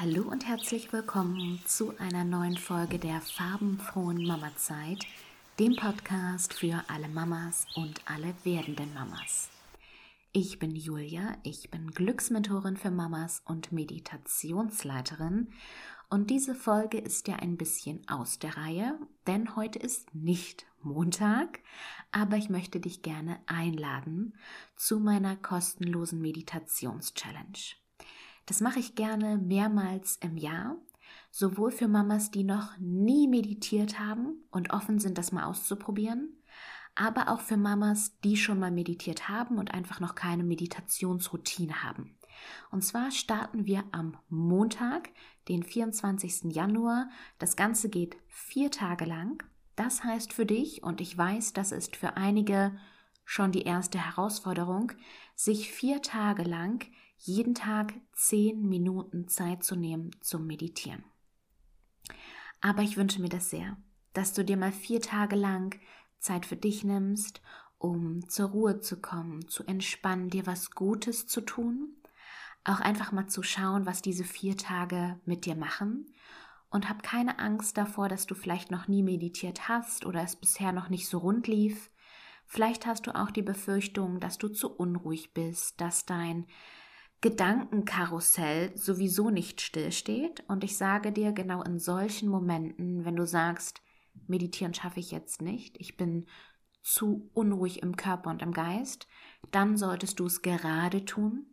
[0.00, 5.04] Hallo und herzlich willkommen zu einer neuen Folge der farbenfrohen Mamazeit,
[5.58, 9.50] dem Podcast für alle Mamas und alle werdenden Mamas.
[10.30, 15.48] Ich bin Julia, ich bin Glücksmentorin für Mamas und Meditationsleiterin
[16.10, 18.96] und diese Folge ist ja ein bisschen aus der Reihe,
[19.26, 21.58] denn heute ist nicht Montag,
[22.12, 24.38] aber ich möchte dich gerne einladen
[24.76, 27.87] zu meiner kostenlosen Meditations-Challenge.
[28.48, 30.78] Das mache ich gerne mehrmals im Jahr,
[31.30, 36.34] sowohl für Mamas, die noch nie meditiert haben und offen sind, das mal auszuprobieren,
[36.94, 42.16] aber auch für Mamas, die schon mal meditiert haben und einfach noch keine Meditationsroutine haben.
[42.70, 45.10] Und zwar starten wir am Montag,
[45.48, 46.44] den 24.
[46.44, 47.10] Januar.
[47.38, 49.42] Das Ganze geht vier Tage lang.
[49.76, 52.78] Das heißt für dich, und ich weiß, das ist für einige
[53.26, 54.92] schon die erste Herausforderung,
[55.34, 56.86] sich vier Tage lang
[57.18, 61.04] jeden Tag zehn Minuten Zeit zu nehmen zum Meditieren.
[62.60, 63.76] Aber ich wünsche mir das sehr,
[64.12, 65.78] dass du dir mal vier Tage lang
[66.18, 67.40] Zeit für dich nimmst,
[67.78, 71.96] um zur Ruhe zu kommen, zu entspannen, dir was Gutes zu tun,
[72.64, 76.06] auch einfach mal zu schauen, was diese vier Tage mit dir machen
[76.70, 80.72] und hab keine Angst davor, dass du vielleicht noch nie meditiert hast oder es bisher
[80.72, 81.90] noch nicht so rund lief.
[82.46, 86.46] Vielleicht hast du auch die Befürchtung, dass du zu unruhig bist, dass dein
[87.20, 90.44] Gedankenkarussell sowieso nicht stillsteht.
[90.48, 93.82] Und ich sage dir, genau in solchen Momenten, wenn du sagst,
[94.26, 96.26] meditieren schaffe ich jetzt nicht, ich bin
[96.82, 99.08] zu unruhig im Körper und im Geist,
[99.50, 101.46] dann solltest du es gerade tun,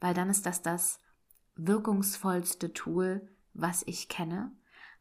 [0.00, 0.98] weil dann ist das das
[1.56, 4.50] wirkungsvollste Tool, was ich kenne.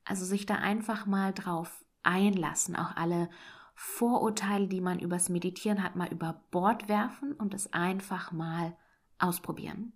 [0.03, 3.29] Also sich da einfach mal drauf einlassen, auch alle
[3.75, 8.75] Vorurteile, die man übers Meditieren hat, mal über Bord werfen und es einfach mal
[9.17, 9.93] ausprobieren.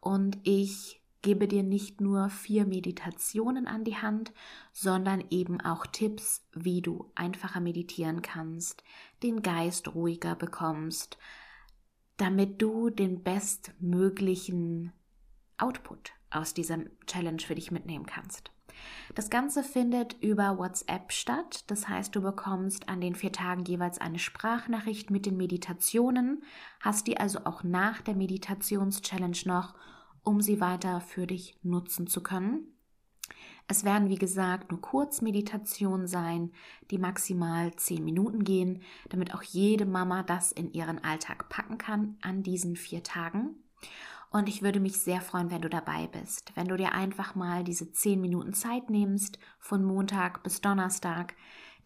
[0.00, 4.32] Und ich gebe dir nicht nur vier Meditationen an die Hand,
[4.72, 8.84] sondern eben auch Tipps, wie du einfacher meditieren kannst,
[9.22, 11.16] den Geist ruhiger bekommst,
[12.18, 14.92] damit du den bestmöglichen
[15.56, 18.53] Output aus dieser Challenge für dich mitnehmen kannst.
[19.14, 21.64] Das Ganze findet über WhatsApp statt.
[21.68, 26.42] Das heißt, du bekommst an den vier Tagen jeweils eine Sprachnachricht mit den Meditationen,
[26.80, 29.74] hast die also auch nach der Meditations-Challenge noch,
[30.22, 32.68] um sie weiter für dich nutzen zu können.
[33.66, 36.52] Es werden, wie gesagt, nur Kurzmeditationen sein,
[36.90, 42.18] die maximal zehn Minuten gehen, damit auch jede Mama das in ihren Alltag packen kann
[42.20, 43.56] an diesen vier Tagen.
[44.34, 47.62] Und ich würde mich sehr freuen, wenn du dabei bist, wenn du dir einfach mal
[47.62, 51.36] diese zehn Minuten Zeit nimmst, von Montag bis Donnerstag,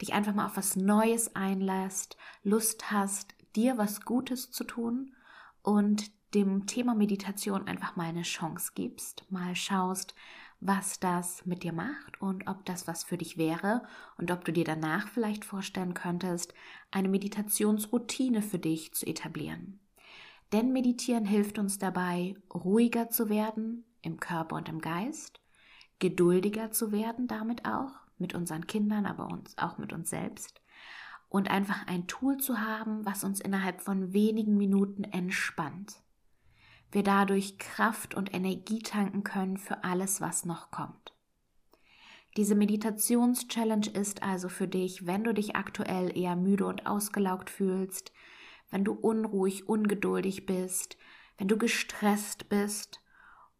[0.00, 5.14] dich einfach mal auf was Neues einlässt, Lust hast, dir was Gutes zu tun
[5.60, 10.15] und dem Thema Meditation einfach mal eine Chance gibst, mal schaust,
[10.59, 13.82] was das mit dir macht und ob das was für dich wäre
[14.16, 16.54] und ob du dir danach vielleicht vorstellen könntest,
[16.92, 19.80] eine Meditationsroutine für dich zu etablieren.
[20.53, 25.41] Denn Meditieren hilft uns dabei, ruhiger zu werden im Körper und im Geist,
[25.98, 30.60] geduldiger zu werden damit auch, mit unseren Kindern, aber uns auch mit uns selbst.
[31.28, 36.03] Und einfach ein Tool zu haben, was uns innerhalb von wenigen Minuten entspannt.
[36.91, 41.12] Wir dadurch Kraft und Energie tanken können für alles, was noch kommt.
[42.38, 48.12] Diese Meditations-Challenge ist also für dich, wenn du dich aktuell eher müde und ausgelaugt fühlst,
[48.71, 50.97] wenn du unruhig, ungeduldig bist,
[51.37, 53.01] wenn du gestresst bist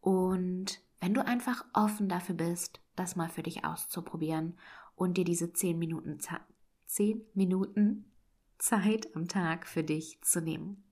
[0.01, 4.57] und wenn du einfach offen dafür bist, das mal für dich auszuprobieren
[4.95, 6.19] und dir diese zehn Minuten,
[6.85, 8.05] zehn Minuten
[8.57, 10.83] Zeit am Tag für dich zu nehmen.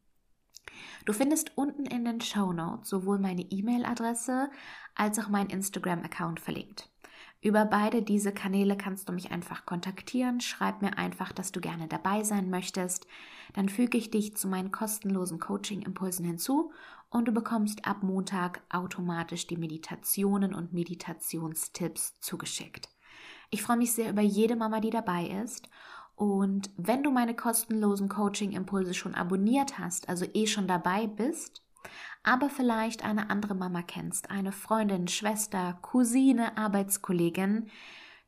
[1.06, 4.50] Du findest unten in den Show Notes sowohl meine E-Mail-Adresse
[4.96, 6.90] als auch meinen Instagram-Account verlinkt.
[7.48, 10.42] Über beide diese Kanäle kannst du mich einfach kontaktieren.
[10.42, 13.08] Schreib mir einfach, dass du gerne dabei sein möchtest.
[13.54, 16.74] Dann füge ich dich zu meinen kostenlosen Coaching-Impulsen hinzu
[17.10, 22.90] und du bekommst ab Montag automatisch die Meditationen und Meditationstipps zugeschickt.
[23.50, 25.70] Ich freue mich sehr über jede Mama, die dabei ist.
[26.18, 31.62] Und wenn du meine kostenlosen Coaching-Impulse schon abonniert hast, also eh schon dabei bist,
[32.28, 37.70] aber vielleicht eine andere Mama kennst, eine Freundin, Schwester, Cousine, Arbeitskollegin,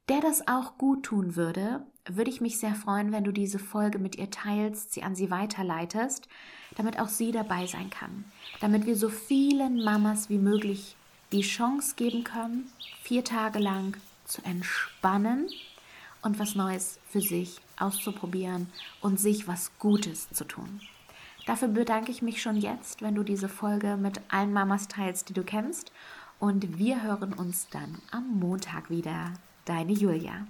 [0.07, 4.00] der das auch gut tun würde, würde ich mich sehr freuen, wenn du diese Folge
[4.00, 6.30] mit ihr teilst, sie an sie weiterleitest,
[6.75, 8.24] damit auch sie dabei sein kann,
[8.62, 10.96] damit wir so vielen Mamas wie möglich
[11.34, 12.72] die Chance geben können,
[13.04, 15.50] vier Tage lang zu entspannen
[16.22, 18.69] und was Neues für sich auszuprobieren
[19.01, 20.80] und sich was Gutes zu tun.
[21.50, 25.34] Dafür bedanke ich mich schon jetzt, wenn du diese Folge mit allen Mamas teilst, die
[25.34, 25.92] du kennst.
[26.38, 29.34] Und wir hören uns dann am Montag wieder.
[29.66, 30.46] Deine Julia.